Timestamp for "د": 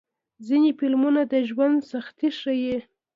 1.31-1.33